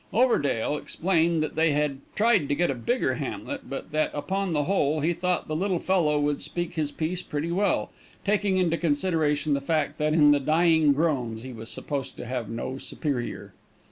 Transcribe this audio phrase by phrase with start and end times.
[0.11, 4.63] Overdale explained that they had tried to get a bigger Hamlet, but that, upon the
[4.63, 7.91] whole, he thought the little fellow would "speak his piece" pretty well,
[8.25, 12.49] taking into consideration the fact, that in the dying groans, he was supposed to have
[12.49, 13.53] no superior.